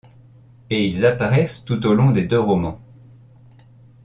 [0.71, 2.81] Et ils apparaissent tout au long des deux romans.